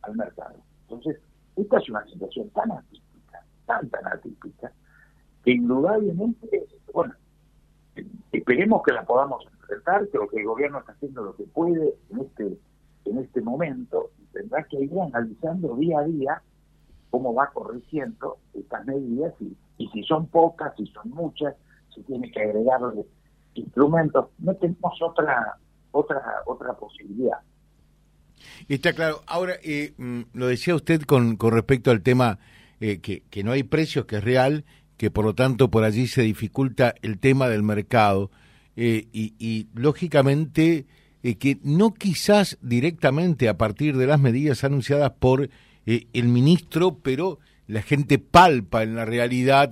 al 0.03 0.15
mercado. 0.15 0.55
Entonces, 0.83 1.19
esta 1.61 1.77
es 1.77 1.89
una 1.89 2.05
situación 2.05 2.49
tan 2.49 2.71
atípica, 2.71 3.43
tan, 3.65 3.89
tan 3.89 4.07
atípica, 4.07 4.71
que 5.43 5.51
indudablemente, 5.51 6.67
bueno, 6.93 7.13
esperemos 8.31 8.81
que 8.83 8.93
la 8.93 9.05
podamos 9.05 9.45
enfrentar, 9.51 10.07
creo 10.09 10.27
que 10.27 10.39
el 10.39 10.45
gobierno 10.45 10.79
está 10.79 10.93
haciendo 10.93 11.23
lo 11.23 11.35
que 11.35 11.43
puede 11.43 11.95
en 12.09 12.19
este, 12.19 12.57
en 13.05 13.17
este 13.17 13.41
momento, 13.41 14.11
tendrá 14.31 14.63
que 14.63 14.79
ir 14.79 14.91
analizando 14.99 15.75
día 15.75 15.99
a 15.99 16.03
día 16.03 16.41
cómo 17.09 17.33
va 17.33 17.49
corrigiendo 17.51 18.37
estas 18.53 18.85
medidas 18.85 19.33
y, 19.39 19.55
y 19.77 19.87
si 19.89 20.03
son 20.03 20.27
pocas, 20.27 20.75
si 20.77 20.85
son 20.87 21.09
muchas, 21.09 21.55
si 21.93 22.01
tiene 22.03 22.31
que 22.31 22.41
agregarle 22.41 23.05
instrumentos. 23.55 24.27
No 24.37 24.55
tenemos 24.55 25.01
otra 25.01 25.57
otra 25.91 26.21
otra 26.45 26.73
posibilidad. 26.73 27.39
Está 28.67 28.93
claro. 28.93 29.23
Ahora, 29.27 29.55
eh, 29.63 29.93
mm, 29.97 30.21
lo 30.33 30.47
decía 30.47 30.75
usted 30.75 31.01
con, 31.03 31.37
respecto 31.39 31.91
al 31.91 32.01
tema 32.01 32.39
eh, 32.79 32.99
que, 32.99 33.43
no 33.43 33.51
hay 33.51 33.63
precios, 33.63 34.05
que 34.05 34.17
es 34.17 34.23
real, 34.23 34.65
que 34.97 35.11
por 35.11 35.25
lo 35.25 35.35
tanto 35.35 35.69
por 35.69 35.83
allí 35.83 36.07
se 36.07 36.21
dificulta 36.21 36.95
el 37.01 37.19
tema 37.19 37.47
del 37.47 37.63
mercado. 37.63 38.31
Eh, 38.75 39.07
y, 39.11 39.33
y, 39.39 39.67
lógicamente 39.73 40.85
que 41.21 41.57
no 41.63 41.93
quizás 41.93 42.57
directamente 42.61 43.49
a 43.49 43.57
partir 43.57 43.97
de 43.97 44.07
las 44.07 44.21
medidas 44.21 44.63
anunciadas 44.63 45.11
por 45.19 45.49
eh, 45.85 46.07
el 46.13 46.27
ministro, 46.27 46.99
pero 47.01 47.39
la 47.65 47.81
gente 47.81 48.19
palpa 48.19 48.83
en 48.83 48.93
la 48.93 49.05
realidad 49.05 49.71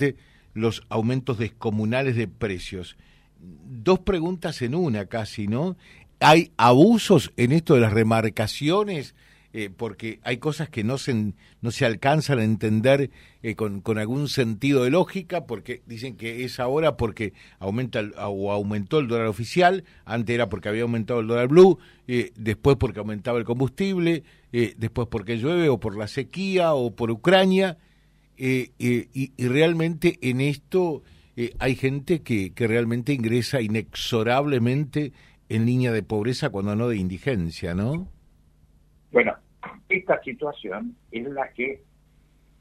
los 0.56 0.82
aumentos 0.90 1.38
descomunales 1.38 2.16
de 2.16 2.28
precios. 2.28 2.98
Dos 3.40 4.00
preguntas 4.00 4.64
en 4.64 4.74
una 4.74 5.06
casi, 5.06 5.48
¿no? 5.48 5.78
¿Hay 6.20 6.52
abusos 6.58 7.32
en 7.38 7.52
esto 7.52 7.76
de 7.76 7.82
las 7.82 7.94
remarcaciones? 7.94 9.14
Eh, 9.54 9.72
porque 9.76 10.20
hay 10.24 10.38
cosas 10.38 10.70
que 10.70 10.84
no 10.84 10.98
se, 10.98 11.34
no 11.62 11.72
se 11.72 11.86
alcanzan 11.86 12.38
a 12.38 12.44
entender 12.44 13.10
eh, 13.42 13.56
con, 13.56 13.82
algún 13.98 14.28
sentido 14.28 14.84
de 14.84 14.92
lógica, 14.92 15.46
porque 15.46 15.82
dicen 15.88 16.16
que 16.16 16.44
es 16.44 16.60
ahora 16.60 16.98
porque 16.98 17.34
aumenta 17.58 18.02
o 18.28 18.52
aumentó 18.52 19.00
el 19.00 19.08
dólar 19.08 19.26
oficial, 19.26 19.84
antes 20.06 20.34
era 20.36 20.48
porque 20.50 20.70
había 20.70 20.84
aumentado 20.84 21.22
el 21.22 21.28
dólar 21.28 21.48
blue, 21.48 21.80
eh, 22.08 22.34
después 22.36 22.78
porque 22.78 23.00
aumentaba 23.00 23.40
el 23.40 23.46
combustible, 23.46 24.24
después 24.52 25.08
porque 25.10 25.38
llueve 25.38 25.70
o 25.70 25.80
por 25.80 25.98
la 25.98 26.08
sequía 26.08 26.74
o 26.74 26.92
por 26.92 27.10
Ucrania, 27.10 27.78
y, 28.38 28.70
y, 28.78 29.32
realmente 29.48 30.20
en 30.22 30.42
esto 30.42 31.02
hay 31.58 31.76
gente 31.76 32.22
que, 32.22 32.52
que 32.52 32.68
realmente 32.68 33.14
ingresa 33.14 33.62
inexorablemente 33.62 35.14
en 35.50 35.66
línea 35.66 35.92
de 35.92 36.04
pobreza 36.04 36.50
cuando 36.50 36.76
no 36.76 36.90
de 36.90 36.98
indigencia, 36.98 37.74
¿no? 37.74 38.08
Bueno, 39.12 39.36
esta 39.90 40.22
situación 40.22 40.96
es 41.12 41.28
la 41.30 41.52
que 41.54 41.84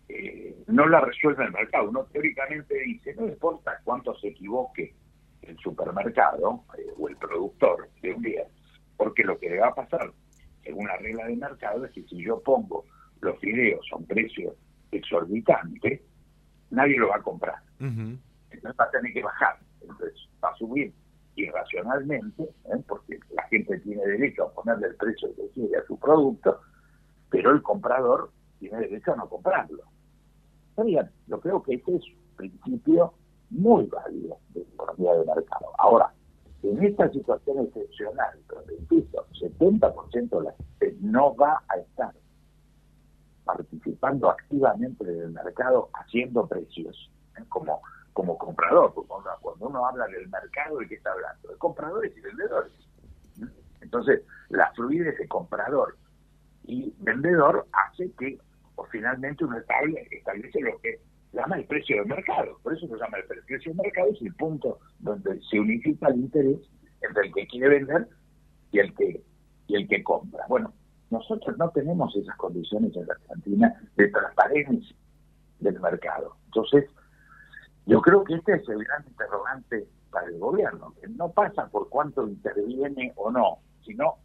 eh, 0.08 0.56
no 0.68 0.86
la 0.86 1.00
resuelve 1.00 1.44
el 1.44 1.52
mercado. 1.52 1.88
Uno 1.88 2.04
teóricamente 2.12 2.78
dice, 2.80 3.14
no 3.14 3.26
importa 3.26 3.80
cuánto 3.84 4.16
se 4.18 4.28
equivoque 4.28 4.94
el 5.42 5.56
supermercado 5.58 6.64
eh, 6.78 6.86
o 6.96 7.08
el 7.08 7.16
productor 7.16 7.88
de 8.02 8.12
un 8.12 8.22
día, 8.22 8.44
porque 8.96 9.24
lo 9.24 9.38
que 9.38 9.50
le 9.50 9.58
va 9.58 9.68
a 9.68 9.74
pasar, 9.74 10.12
según 10.62 10.86
la 10.86 10.96
regla 10.98 11.26
de 11.26 11.36
mercado, 11.36 11.84
es 11.84 11.92
que 11.92 12.02
si 12.04 12.22
yo 12.22 12.40
pongo 12.40 12.84
los 13.20 13.38
fideos 13.40 13.86
a 13.92 13.96
un 13.96 14.06
precio 14.06 14.54
exorbitante, 14.92 16.02
nadie 16.70 16.96
lo 16.96 17.08
va 17.08 17.16
a 17.16 17.22
comprar. 17.22 17.56
Entonces 17.80 18.80
va 18.80 18.84
a 18.84 18.90
tener 18.90 19.12
que 19.12 19.22
bajar. 19.22 19.58
Entonces 19.80 20.28
va 20.42 20.50
a 20.50 20.56
subir 20.56 20.92
irracionalmente, 21.36 22.42
¿eh? 22.42 22.82
porque 22.88 23.18
la 23.30 23.42
gente 23.44 23.78
tiene 23.80 24.04
derecho 24.04 24.44
a 24.44 24.52
ponerle 24.52 24.88
el 24.88 24.96
precio 24.96 25.28
que 25.36 25.48
quiere 25.50 25.76
a 25.78 25.86
su 25.86 25.98
producto, 25.98 26.60
pero 27.30 27.52
el 27.52 27.62
comprador 27.62 28.30
tiene 28.58 28.78
derecho 28.80 29.12
a 29.12 29.16
no 29.16 29.28
comprarlo. 29.28 29.82
Está 30.70 31.10
yo 31.26 31.40
creo 31.40 31.62
que 31.62 31.74
ese 31.74 31.96
es 31.96 32.02
un 32.04 32.36
principio 32.36 33.14
muy 33.50 33.86
válido 33.86 34.38
de 34.50 34.62
economía 34.62 35.12
de 35.14 35.24
mercado. 35.24 35.66
Ahora, 35.78 36.12
en 36.62 36.82
esta 36.82 37.10
situación 37.10 37.66
excepcional, 37.66 38.38
donde 38.48 38.74
insisto, 38.74 39.26
70% 39.40 40.38
de 40.38 40.42
la 40.42 40.52
gente 40.52 40.96
no 41.00 41.34
va 41.36 41.62
a 41.68 41.76
estar 41.76 42.12
participando 43.44 44.30
activamente 44.30 45.04
del 45.04 45.30
mercado 45.30 45.90
haciendo 45.94 46.46
precios, 46.46 47.10
¿eh? 47.38 47.44
como 47.48 47.80
como 48.16 48.38
comprador, 48.38 48.94
porque 48.94 49.12
cuando 49.42 49.68
uno 49.68 49.86
habla 49.86 50.06
del 50.06 50.26
mercado, 50.30 50.78
¿de 50.78 50.88
qué 50.88 50.94
está 50.94 51.12
hablando? 51.12 51.48
De 51.50 51.56
compradores 51.58 52.16
y 52.16 52.20
vendedores. 52.22 52.72
Entonces, 53.82 54.22
la 54.48 54.72
fluidez 54.72 55.18
de 55.18 55.28
comprador 55.28 55.98
y 56.64 56.94
vendedor 57.00 57.66
hace 57.72 58.10
que 58.18 58.38
o 58.76 58.84
finalmente 58.86 59.44
uno 59.44 59.58
establece 59.58 60.60
lo 60.62 60.78
que 60.78 60.98
llama 61.34 61.56
el 61.56 61.66
precio 61.66 61.96
del 61.98 62.06
mercado. 62.06 62.58
Por 62.62 62.72
eso 62.72 62.88
se 62.88 62.96
llama 62.96 63.18
el 63.18 63.24
precio 63.26 63.70
del 63.70 63.82
mercado, 63.82 64.08
es 64.10 64.22
el 64.22 64.34
punto 64.34 64.78
donde 64.98 65.38
se 65.50 65.60
unifica 65.60 66.08
el 66.08 66.16
interés 66.16 66.60
entre 67.02 67.26
el 67.26 67.34
que 67.34 67.46
quiere 67.48 67.68
vender 67.68 68.08
y 68.72 68.78
el 68.78 68.94
que, 68.94 69.22
y 69.66 69.76
el 69.76 69.86
que 69.88 70.02
compra. 70.02 70.42
Bueno, 70.48 70.72
nosotros 71.10 71.54
no 71.58 71.68
tenemos 71.68 72.16
esas 72.16 72.36
condiciones 72.38 72.96
en 72.96 73.06
la 73.08 73.12
Argentina 73.12 73.74
de 73.94 74.08
transparencia 74.08 74.96
del 75.60 75.78
mercado. 75.80 76.34
Entonces, 76.46 76.88
yo 77.86 78.02
creo 78.02 78.24
que 78.24 78.34
este 78.34 78.54
es 78.54 78.68
el 78.68 78.84
gran 78.84 79.04
interrogante 79.06 79.86
para 80.10 80.26
el 80.26 80.38
gobierno, 80.38 80.92
que 81.00 81.08
no 81.08 81.30
pasa 81.30 81.68
por 81.68 81.88
cuánto 81.88 82.26
interviene 82.26 83.12
o 83.14 83.30
no, 83.30 83.58
sino 83.84 84.16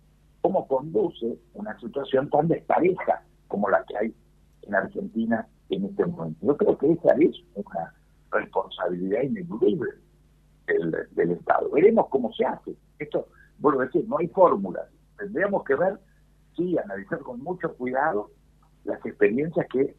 cómo 0.42 0.68
conduce 0.68 1.38
una 1.54 1.80
situación 1.80 2.30
tan 2.32 2.48
despareja 2.48 3.24
como 3.48 3.70
la 3.70 3.84
que 3.86 3.98
hay 3.98 4.16
en 4.64 4.76
Argentina 4.76 5.48
en 5.70 5.86
este 5.86 6.06
momento. 6.06 6.44
Yo 6.44 6.58
creo 6.58 6.78
que 6.78 6.92
esa 6.92 7.14
es 7.20 7.36
una 7.54 7.94
responsabilidad 8.32 9.22
ineludible 9.22 9.92
del, 10.66 11.32
Estado. 11.32 11.70
Veremos 11.70 12.08
cómo 12.10 12.34
se 12.34 12.46
hace. 12.46 12.76
Esto, 12.98 13.28
vuelvo 13.60 13.82
a 13.82 13.86
decir, 13.86 14.08
no 14.08 14.18
hay 14.18 14.28
fórmulas. 14.30 14.88
Tendríamos 15.18 15.64
que 15.66 15.76
ver, 15.76 16.00
sí, 16.56 16.78
analizar 16.80 17.20
con 17.20 17.40
mucho 17.42 17.76
cuidado 17.76 18.32
las 18.86 19.06
experiencias 19.06 19.68
que 19.70 19.96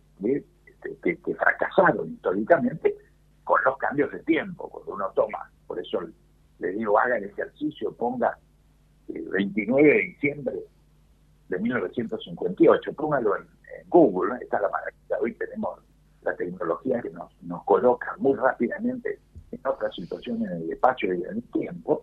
fracasaron 1.36 2.12
históricamente 2.12 2.96
con 3.44 3.60
los 3.64 3.76
cambios 3.78 4.10
de 4.12 4.20
tiempo, 4.20 4.68
cuando 4.68 4.94
uno 4.94 5.10
toma, 5.14 5.50
por 5.66 5.78
eso 5.78 6.00
le 6.58 6.68
digo, 6.68 6.98
haga 6.98 7.16
el 7.16 7.24
ejercicio, 7.24 7.92
ponga 7.92 8.38
el 9.08 9.28
29 9.28 9.88
de 9.88 10.02
diciembre 10.02 10.54
de 11.48 11.58
1958, 11.58 12.92
póngalo 12.94 13.36
en, 13.36 13.46
Google, 13.88 14.36
está 14.40 14.60
la 14.60 14.68
maravilla, 14.68 15.16
hoy 15.20 15.34
tenemos 15.34 15.80
la 16.22 16.34
tecnología 16.36 17.00
que 17.02 17.10
nos, 17.10 17.30
nos 17.42 17.64
coloca 17.64 18.14
muy 18.18 18.34
rápidamente 18.34 19.18
en 19.50 19.60
otras 19.66 19.94
situaciones 19.94 20.50
en 20.50 20.62
el 20.62 20.72
espacio 20.72 21.12
y 21.12 21.22
en 21.22 21.36
el 21.36 21.42
tiempo, 21.50 22.02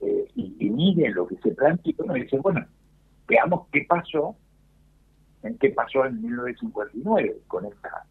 eh, 0.00 0.26
y, 0.34 0.56
y 0.58 0.70
miren 0.70 1.14
lo 1.14 1.26
que 1.26 1.36
se 1.36 1.52
plantea, 1.52 1.92
y 1.96 2.02
uno 2.02 2.14
dice, 2.14 2.38
bueno, 2.38 2.66
veamos 3.28 3.68
qué 3.72 3.84
pasó, 3.88 4.36
en 5.42 5.56
qué 5.58 5.70
pasó 5.70 6.04
en 6.04 6.20
1959 6.20 7.42
con 7.46 7.66
esta 7.66 8.04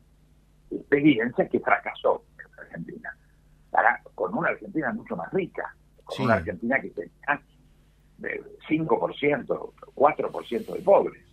experiencia 0.71 1.47
que 1.47 1.59
fracasó 1.59 2.23
Argentina. 2.61 3.15
con 4.15 4.37
una 4.37 4.49
Argentina 4.49 4.93
mucho 4.93 5.15
más 5.15 5.31
rica, 5.33 5.75
con 6.03 6.25
una 6.25 6.35
Argentina 6.35 6.79
que 6.79 6.89
tenía 6.89 7.41
de 8.17 8.41
5%, 8.69 9.73
4% 9.95 10.73
de 10.73 10.81
pobres. 10.81 11.23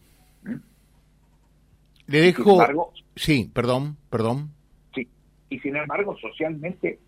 Le 2.06 2.20
dejo... 2.20 2.92
sí, 3.14 3.50
perdón, 3.52 3.98
perdón. 4.08 4.50
Sí, 4.94 5.06
y 5.50 5.58
sin 5.60 5.76
embargo 5.76 6.16
socialmente 6.16 6.98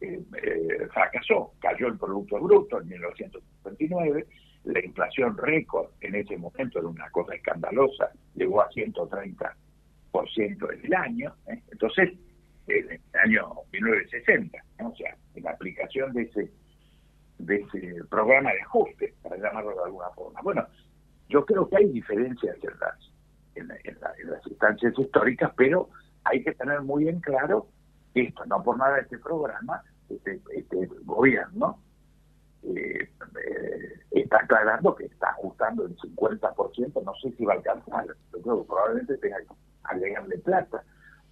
eh, 0.00 0.20
eh, 0.42 0.88
fracasó, 0.92 1.52
cayó 1.60 1.86
el 1.86 1.96
Producto 1.96 2.40
Bruto 2.40 2.80
en 2.80 2.88
1959, 2.88 4.26
la 4.64 4.84
inflación 4.84 5.36
récord 5.36 5.90
en 6.00 6.16
ese 6.16 6.36
momento 6.36 6.80
era 6.80 6.88
una 6.88 7.08
cosa 7.10 7.34
escandalosa, 7.34 8.10
llegó 8.34 8.60
a 8.60 8.68
130% 8.70 9.54
en 10.74 10.84
el 10.84 10.94
año, 10.94 11.34
¿eh? 11.46 11.62
entonces, 11.70 12.12
en 12.66 12.90
el 12.90 13.00
año 13.18 13.48
1960, 13.72 14.58
o 14.84 14.94
sea, 14.96 15.16
en 15.34 15.44
la 15.44 15.50
aplicación 15.50 16.12
de 16.12 16.22
ese, 16.22 16.50
de 17.38 17.56
ese 17.56 18.04
programa 18.08 18.52
de 18.52 18.60
ajuste, 18.62 19.14
para 19.22 19.36
llamarlo 19.36 19.74
de 19.74 19.84
alguna 19.84 20.10
forma. 20.10 20.40
Bueno, 20.42 20.66
yo 21.28 21.44
creo 21.44 21.68
que 21.68 21.76
hay 21.76 21.88
diferencias 21.90 22.56
en 22.62 22.78
las, 22.80 23.12
en, 23.84 24.00
las 24.00 24.46
instancias 24.46 24.98
históricas, 24.98 25.52
pero 25.56 25.88
hay 26.24 26.42
que 26.42 26.52
tener 26.52 26.80
muy 26.82 27.08
en 27.08 27.20
claro 27.20 27.68
esto, 28.14 28.44
no 28.46 28.62
por 28.62 28.78
nada 28.78 28.98
este 28.98 29.18
programa, 29.18 29.82
este, 30.08 30.40
este 30.54 30.86
gobierno, 31.04 31.80
eh, 32.62 33.08
eh, 33.44 34.00
está 34.10 34.38
aclarando 34.38 34.94
que 34.96 35.04
está 35.04 35.30
ajustando 35.30 35.86
el 35.86 35.96
50%, 35.96 37.04
no 37.04 37.14
sé 37.22 37.30
si 37.36 37.44
va 37.44 37.52
a 37.52 37.56
alcanzar, 37.56 38.06
yo 38.32 38.42
creo 38.42 38.62
que 38.62 38.68
probablemente 38.68 39.16
tenga 39.18 39.38
que 39.38 39.54
agregarle 39.84 40.38
plata 40.38 40.82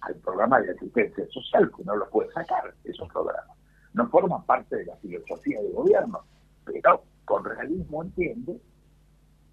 al 0.01 0.15
programa 0.15 0.59
de 0.61 0.71
asistencia 0.71 1.25
social, 1.27 1.71
que 1.75 1.83
no 1.83 1.95
lo 1.95 2.09
puede 2.09 2.31
sacar, 2.31 2.73
esos 2.83 3.07
programas. 3.09 3.57
No 3.93 4.07
forman 4.09 4.45
parte 4.45 4.75
de 4.75 4.85
la 4.85 4.95
filosofía 4.97 5.61
del 5.61 5.73
gobierno, 5.73 6.21
pero 6.65 7.03
con 7.25 7.43
realismo 7.43 8.03
entiende 8.03 8.59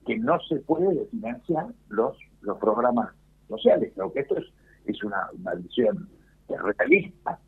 que 0.07 0.19
no 0.19 0.39
se 0.41 0.57
puede 0.57 1.07
financiar 1.07 1.67
los, 1.89 2.17
los 2.43 2.59
programas 2.59 3.11
sociales. 3.49 3.93
Creo 3.95 4.13
que 4.13 4.21
esto 4.21 4.37
es, 4.37 4.45
es 4.87 5.03
una, 5.03 5.29
una 5.33 5.55
visión 5.55 6.09
realista, 6.49 7.39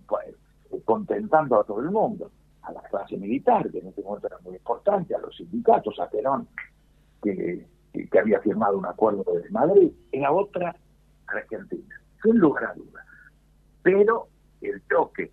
pues, 0.07 0.35
contentando 0.85 1.59
a 1.59 1.63
todo 1.63 1.79
el 1.79 1.89
mundo, 1.89 2.29
a 2.61 2.71
la 2.71 2.81
clase 2.83 3.17
militar, 3.17 3.69
que 3.71 3.79
en 3.79 3.87
ese 3.87 4.03
momento 4.03 4.27
era 4.27 4.37
muy 4.43 4.55
importante, 4.55 5.15
a 5.15 5.19
los 5.19 5.35
sindicatos, 5.35 5.99
a 5.99 6.09
Perón, 6.09 6.47
que 7.21 7.65
había 8.19 8.39
firmado 8.41 8.77
un 8.77 8.85
acuerdo 8.85 9.23
de 9.23 9.49
Madrid, 9.49 9.91
era 10.11 10.31
otra 10.31 10.75
Argentina, 11.27 11.99
sin 12.21 12.37
lugar 12.37 12.65
a 12.65 12.73
dudas. 12.75 13.05
Pero 13.81 14.27
el 14.61 14.81
choque 14.87 15.31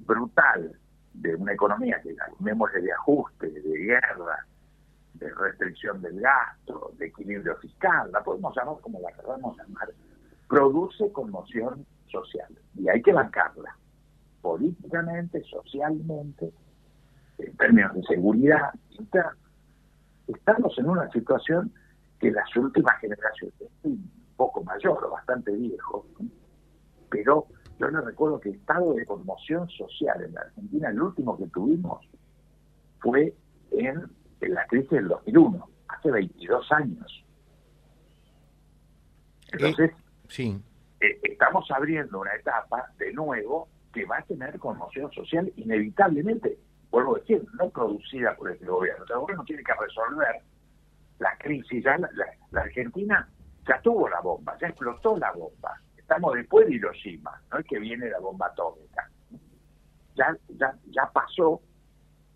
brutal 0.00 0.78
de 1.22 1.36
una 1.36 1.52
economía 1.52 2.00
que 2.02 2.14
llamémosle 2.14 2.80
de 2.80 2.92
ajuste, 2.92 3.48
de 3.48 3.78
guerra, 3.78 4.44
de 5.14 5.30
restricción 5.30 6.02
del 6.02 6.20
gasto, 6.20 6.92
de 6.98 7.06
equilibrio 7.06 7.56
fiscal, 7.56 8.10
la 8.12 8.22
podemos 8.22 8.54
llamar 8.56 8.76
como 8.80 9.00
la 9.00 9.12
queramos 9.12 9.56
llamar, 9.56 9.88
produce 10.48 11.12
conmoción 11.12 11.86
social. 12.08 12.48
Y 12.74 12.88
hay 12.88 13.00
que 13.00 13.12
bancarla 13.12 13.76
políticamente, 14.40 15.42
socialmente, 15.44 16.52
en 17.38 17.56
términos 17.56 17.94
de 17.94 18.02
seguridad. 18.02 18.72
Interna 18.90 19.36
estamos 20.26 20.76
en 20.78 20.88
una 20.88 21.08
situación 21.10 21.72
que 22.18 22.30
las 22.30 22.54
últimas 22.56 22.98
generaciones, 23.00 23.54
un 23.82 24.10
poco 24.36 24.62
mayor 24.64 25.04
o 25.04 25.10
bastante 25.10 25.52
viejo, 25.52 26.06
pero 27.10 27.46
yo 27.78 27.88
le 27.88 28.00
recuerdo 28.00 28.40
que 28.40 28.50
el 28.50 28.56
estado 28.56 28.94
de 28.94 29.04
conmoción 29.06 29.68
social 29.68 30.22
en 30.22 30.34
la 30.34 30.42
Argentina, 30.42 30.90
el 30.90 31.02
último 31.02 31.36
que 31.36 31.46
tuvimos 31.48 32.06
fue 33.00 33.34
en, 33.70 34.10
la 34.40 34.66
crisis 34.66 34.90
del 34.90 35.08
2001, 35.08 35.68
hace 35.88 36.10
22 36.10 36.72
años. 36.72 37.24
Entonces, 39.52 39.92
sí. 40.28 40.60
Eh, 41.00 41.20
estamos 41.22 41.70
abriendo 41.70 42.20
una 42.20 42.34
etapa 42.34 42.92
de 42.98 43.12
nuevo 43.12 43.68
que 43.92 44.04
va 44.04 44.18
a 44.18 44.22
tener 44.22 44.58
conmoción 44.58 45.12
social 45.12 45.52
inevitablemente 45.56 46.58
vuelvo 46.92 47.16
a 47.16 47.18
decir, 47.20 47.44
no 47.58 47.70
producida 47.70 48.36
por 48.36 48.52
este 48.52 48.66
gobierno. 48.66 49.04
El 49.08 49.16
gobierno 49.16 49.44
tiene 49.44 49.64
que 49.64 49.72
resolver 49.72 50.42
la 51.18 51.36
crisis. 51.38 51.82
Ya 51.82 51.96
la, 51.98 52.60
Argentina 52.60 53.28
ya 53.66 53.80
tuvo 53.80 54.08
la 54.08 54.20
bomba, 54.20 54.56
ya 54.60 54.68
explotó 54.68 55.16
la 55.16 55.32
bomba. 55.32 55.80
Estamos 56.12 56.34
después 56.34 56.66
de 56.66 56.74
Hiroshima, 56.74 57.40
no 57.50 57.58
es 57.58 57.66
que 57.66 57.78
viene 57.78 58.10
la 58.10 58.18
bomba 58.18 58.46
atómica. 58.46 59.08
Ya, 60.14 60.36
ya, 60.58 60.74
ya 60.90 61.10
pasó, 61.10 61.58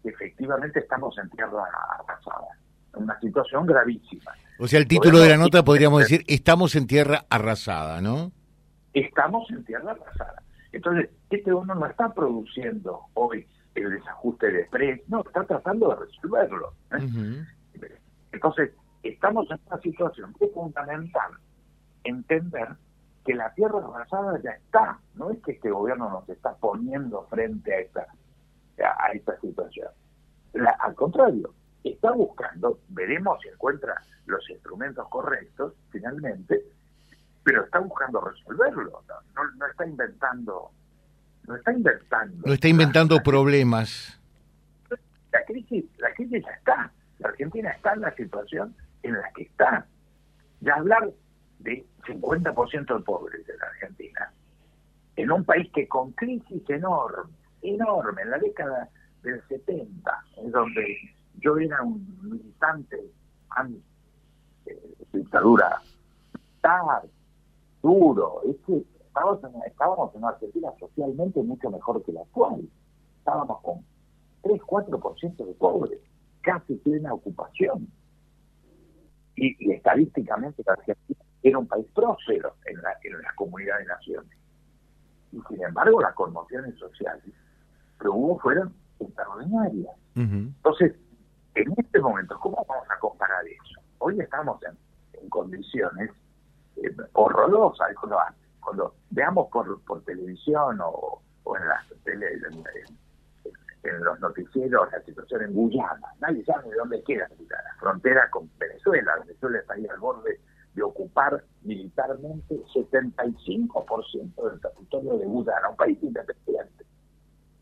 efectivamente 0.03 0.79
estamos 0.79 1.15
en 1.19 1.29
tierra 1.29 1.63
arrasada, 1.99 2.59
en 2.95 3.03
una 3.03 3.21
situación 3.21 3.67
gravísima. 3.67 4.33
O 4.59 4.67
sea, 4.67 4.79
el 4.79 4.89
título 4.89 5.19
de 5.19 5.29
la 5.29 5.37
nota 5.37 5.63
podríamos 5.63 6.01
decir, 6.01 6.25
estamos 6.27 6.75
en 6.75 6.87
tierra 6.87 7.27
arrasada, 7.29 8.01
¿no? 8.01 8.33
Estamos 8.95 9.47
en 9.51 9.63
tierra 9.67 9.91
arrasada. 9.91 10.43
Entonces, 10.73 11.11
este 11.29 11.53
uno 11.53 11.75
no 11.75 11.85
está 11.85 12.15
produciendo 12.15 13.03
hoy 13.13 13.47
el 13.75 13.91
desajuste 13.91 14.53
de 14.53 14.65
precios, 14.71 15.07
no, 15.11 15.21
está 15.21 15.45
tratando 15.45 15.91
de 15.91 15.97
resolverlo. 15.97 16.73
¿eh? 16.93 17.45
Entonces, 18.33 18.71
estamos 19.03 19.51
en 19.51 19.59
una 19.67 19.83
situación 19.83 20.33
que 20.39 20.47
es 20.47 20.53
fundamental 20.55 21.33
entender 22.05 22.69
que 23.27 23.35
la 23.35 23.53
tierra 23.55 23.79
avanzada 23.79 24.41
ya 24.43 24.53
está, 24.53 24.99
no 25.15 25.31
es 25.31 25.43
que 25.43 25.53
este 25.53 25.71
gobierno 25.71 26.09
nos 26.09 26.29
está 26.29 26.55
poniendo 26.55 27.27
frente 27.29 27.75
a 27.75 27.79
esta, 27.81 28.07
a, 28.79 29.13
esta 29.13 29.39
situación. 29.41 29.89
al 30.79 30.95
contrario, 30.95 31.53
está 31.83 32.13
buscando, 32.13 32.79
veremos 32.89 33.41
si 33.43 33.49
encuentra 33.49 33.95
los 34.27 34.49
instrumentos 34.49 35.09
correctos 35.09 35.75
finalmente, 35.91 36.63
pero 37.43 37.65
está 37.65 37.81
buscando 37.81 38.21
resolverlo, 38.21 39.03
no 39.59 39.67
está 39.67 39.87
inventando 39.87 40.71
no 41.47 41.57
está 41.57 41.73
inventando. 41.73 42.43
No 42.45 42.53
está 42.53 42.69
inventando 42.69 43.23
problemas. 43.23 44.21
La 45.33 45.45
crisis, 45.45 45.85
la 45.99 46.13
crisis 46.15 46.45
ya 46.45 46.53
está. 46.53 46.93
La 47.19 47.29
Argentina 47.29 47.71
está 47.71 47.93
en 47.95 48.01
la 48.01 48.15
situación 48.15 48.75
en 49.03 49.15
la 49.15 49.31
que 49.35 49.43
está. 49.43 49.87
Ya 50.61 50.75
hablar 50.75 51.11
de 51.61 51.85
50% 52.07 52.99
de 52.99 53.05
pobres 53.05 53.47
de 53.47 53.57
la 53.57 53.67
Argentina, 53.67 54.33
en 55.17 55.31
un 55.31 55.45
país 55.45 55.71
que 55.73 55.89
con 55.89 56.13
crisis 56.13 56.63
enorme, 56.69 57.33
enorme, 57.63 58.23
en 58.23 58.31
la 58.31 58.39
década 58.39 58.89
del 59.23 59.43
70, 59.49 60.25
en 60.37 60.51
donde 60.51 60.97
yo 61.39 61.57
era 61.59 61.83
un 61.83 62.19
militante 62.23 63.01
anti 63.51 63.83
eh, 64.67 64.95
dictadura 65.13 65.81
militar, 66.67 67.03
duro, 67.83 68.43
es 68.45 68.57
estábamos 69.07 69.45
en, 69.45 69.63
estábamos 69.67 70.15
en 70.15 70.25
Argentina 70.25 70.69
socialmente 70.79 71.43
mucho 71.43 71.71
mejor 71.71 72.03
que 72.05 72.13
la 72.13 72.23
actual. 72.23 72.69
Estábamos 73.19 73.61
con 73.63 73.85
3, 74.43 74.61
4% 74.61 75.47
de 75.47 75.55
pobres, 75.55 76.01
casi 76.43 76.75
plena 76.77 77.15
ocupación. 77.15 77.89
Y, 79.37 79.73
estadísticamente 79.73 80.63
la 80.67 80.73
Argentina 80.73 81.21
era 81.43 81.59
un 81.59 81.67
país 81.67 81.87
próspero 81.95 82.55
en 82.65 82.81
la, 82.83 82.97
en 83.03 83.23
la 83.23 83.33
comunidad 83.35 83.79
de 83.79 83.87
naciones. 83.87 84.39
Y 85.33 85.41
sin 85.49 85.63
embargo 85.63 86.01
las 86.01 86.15
conmociones 86.15 86.79
sociales 86.79 87.25
que 88.01 88.09
hubo 88.09 88.39
fueron 88.39 88.75
extraordinarias. 89.01 89.95
Entonces, 90.15 90.95
en 91.55 91.73
este 91.77 92.01
momento, 92.01 92.39
¿cómo 92.41 92.65
vamos 92.69 92.91
a 92.91 92.99
comparar 92.99 93.47
eso? 93.47 93.81
Hoy 93.99 94.21
estamos 94.21 94.61
en, 94.63 94.77
condiciones 95.29 96.11
eh, 96.77 96.95
horrorosas. 97.15 97.89
Cuando, 97.97 98.19
cuando 98.61 98.95
veamos 99.11 99.49
por, 99.51 99.81
por 99.83 100.03
televisión 100.05 100.79
o, 100.83 101.23
en 101.59 101.69
las 101.69 101.87
tele, 102.05 102.27
en, 103.83 104.05
los 104.05 104.21
noticieros 104.21 104.91
la 104.93 105.01
situación 105.03 105.43
en 105.43 105.53
Guyana, 105.55 106.07
nadie 106.21 106.45
sabe 106.45 106.71
de 106.71 106.77
dónde 106.77 107.03
queda 107.05 107.29
la 107.29 107.75
frontera 107.79 108.29
con 108.31 108.51
Venezuela. 108.59 109.17
Venezuela 109.21 109.59
está 109.59 109.75
ahí 109.75 109.87
al 109.87 109.99
borde 109.99 110.41
de 110.77 110.83
ocupar 110.83 111.43
militarmente 111.63 112.63
75% 112.75 114.51
del 114.51 114.61
territorio 114.61 115.19
de 115.19 115.25
Guyana, 115.25 115.71
un 115.71 115.77
país 115.77 115.99
independiente. 116.03 116.85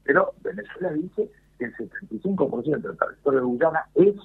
Pero 0.02 0.34
Venezuela 0.42 0.92
dice 0.92 1.30
que 1.56 1.64
el 1.64 1.76
75% 1.76 2.82
del 2.82 2.98
territorio 2.98 3.38
de 3.38 3.46
Guyana 3.46 3.86
es 3.94 4.16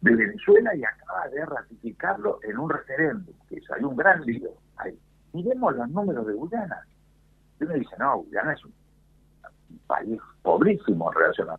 de 0.00 0.14
Venezuela 0.14 0.74
y 0.76 0.84
acaba 0.84 1.28
de 1.28 1.44
ratificarlo 1.44 2.38
en 2.44 2.58
un 2.58 2.70
referéndum, 2.70 3.34
que 3.48 3.60
hay 3.74 3.84
un 3.84 3.96
gran 3.96 4.22
lío 4.22 4.50
ahí. 4.76 4.96
Miremos 5.32 5.76
los 5.76 5.90
números 5.90 6.26
de 6.26 6.34
Guyana. 6.34 6.86
Y 7.60 7.64
uno 7.64 7.74
dice, 7.74 7.96
no, 7.98 8.18
Guyana 8.18 8.52
es 8.52 8.64
un 8.64 8.72
país 9.88 10.20
pobrísimo 10.42 11.10
en 11.10 11.18
relación 11.18 11.50
a... 11.50 11.58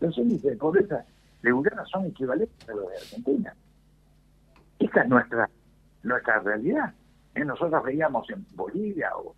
Los 0.00 0.18
índices 0.18 0.50
de 0.50 0.56
pobreza 0.56 1.04
de 1.42 1.52
Guyana 1.52 1.84
son 1.86 2.06
equivalentes 2.06 2.68
a 2.68 2.72
los 2.72 2.90
de 2.90 2.96
Argentina. 2.96 3.54
Esta 4.78 5.02
es 5.02 5.08
nuestra, 5.08 5.48
nuestra 6.02 6.40
realidad. 6.40 6.92
¿Eh? 7.34 7.44
Nosotros 7.44 7.82
veíamos 7.84 8.28
en 8.30 8.46
Bolivia 8.54 9.10
o, 9.16 9.34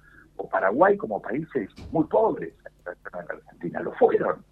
Paraguay 0.51 0.96
como 0.96 1.20
países 1.20 1.70
muy 1.90 2.05
pobres 2.05 2.55
en 2.87 3.14
Argentina, 3.14 3.81
lo 3.81 3.92
fueron. 3.92 4.44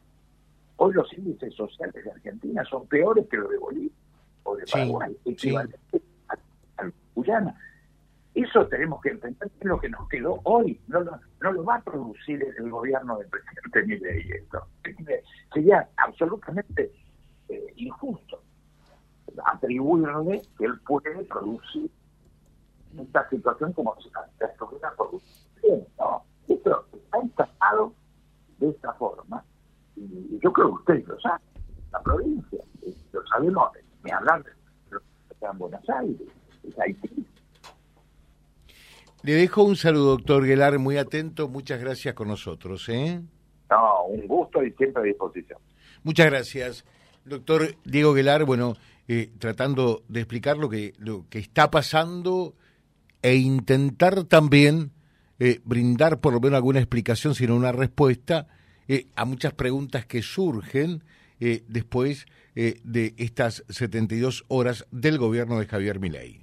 Hoy 0.76 0.92
los 0.94 1.12
índices 1.12 1.54
sociales 1.54 2.02
de 2.04 2.10
Argentina 2.10 2.64
son 2.64 2.86
peores 2.88 3.26
que 3.28 3.36
los 3.36 3.50
de 3.50 3.58
Bolivia 3.58 3.92
o 4.42 4.56
de 4.56 4.64
Paraguay, 4.64 5.16
equivalentes 5.24 6.02
a, 6.28 6.82
a, 6.82 6.90
Guyana. 7.14 7.54
Eso 8.34 8.66
tenemos 8.66 9.00
que 9.02 9.10
entender 9.10 9.48
que 9.50 9.58
es 9.60 9.64
lo 9.64 9.78
que 9.78 9.88
nos 9.88 10.08
quedó 10.08 10.40
hoy. 10.44 10.80
No 10.88 11.00
lo, 11.00 11.20
no 11.40 11.52
lo 11.52 11.64
va 11.64 11.76
a 11.76 11.82
producir 11.82 12.44
el 12.58 12.70
gobierno 12.70 13.18
del 13.18 13.28
presidente 13.28 13.82
Milei 13.84 14.30
esto. 14.32 14.66
Sería 15.52 15.88
absolutamente 15.96 16.90
eh, 17.48 17.72
injusto 17.76 18.42
atribuirle 19.46 20.42
que 20.58 20.64
él 20.64 20.78
puede 20.80 21.24
producir 21.24 21.90
esta 22.98 23.28
situación 23.28 23.72
como 23.72 23.96
si 24.00 24.10
la 24.10 24.46
estuviera 24.46 24.92
produciendo. 24.96 25.86
No, 25.98 26.24
esto 26.48 26.86
está 26.92 27.18
instalado 27.22 27.92
de 28.58 28.70
esta 28.70 28.92
forma 28.94 29.44
y, 29.96 30.38
yo 30.40 30.52
creo 30.52 30.68
que 30.68 30.74
ustedes 30.74 31.08
lo 31.08 31.20
saben, 31.20 31.46
la 31.92 32.00
provincia, 32.02 32.58
lo 33.12 33.26
sabemos, 33.26 33.70
me 34.02 34.12
hablan 34.12 34.42
de 34.42 34.50
Buenos 35.56 35.88
Aires, 35.88 36.28
es 36.62 36.78
Haití. 36.78 37.26
Le 39.22 39.32
dejo 39.32 39.62
un 39.62 39.76
saludo, 39.76 40.16
doctor 40.16 40.44
Guelar, 40.44 40.78
muy 40.78 40.98
atento, 40.98 41.48
muchas 41.48 41.80
gracias 41.80 42.14
con 42.14 42.28
nosotros. 42.28 42.88
¿eh? 42.88 43.22
No, 43.70 44.04
un 44.04 44.26
gusto 44.26 44.62
y 44.62 44.70
siempre 44.72 45.02
a 45.02 45.06
disposición. 45.06 45.58
Muchas 46.02 46.26
gracias. 46.26 46.84
Doctor 47.24 47.76
Diego 47.84 48.12
Guelar, 48.12 48.44
bueno, 48.44 48.76
eh, 49.08 49.30
tratando 49.38 50.02
de 50.08 50.20
explicar 50.20 50.56
lo 50.58 50.68
que, 50.68 50.94
lo 50.98 51.26
que 51.28 51.38
está 51.38 51.70
pasando 51.70 52.54
e 53.22 53.36
intentar 53.36 54.24
también 54.24 54.92
eh, 55.38 55.60
brindar 55.64 56.20
por 56.20 56.34
lo 56.34 56.40
menos 56.40 56.56
alguna 56.56 56.80
explicación, 56.80 57.34
sino 57.34 57.56
una 57.56 57.72
respuesta 57.72 58.46
eh, 58.88 59.06
a 59.16 59.24
muchas 59.24 59.54
preguntas 59.54 60.06
que 60.06 60.22
surgen 60.22 61.02
después 61.68 62.24
de 62.54 63.12
estas 63.18 63.64
72 63.68 64.44
horas 64.48 64.86
del 64.90 65.18
gobierno 65.18 65.58
de 65.58 65.66
Javier 65.66 66.00
Milei. 66.00 66.40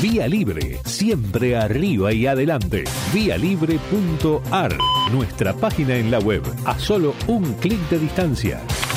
Vía 0.00 0.28
Libre, 0.28 0.78
siempre 0.84 1.56
arriba 1.56 2.12
y 2.12 2.26
adelante. 2.26 2.84
Vialibre.ar, 3.12 4.78
nuestra 5.10 5.52
página 5.54 5.96
en 5.96 6.12
la 6.12 6.20
web, 6.20 6.42
a 6.64 6.78
solo 6.78 7.12
un 7.26 7.54
clic 7.54 7.80
de 7.88 7.98
distancia 7.98 8.62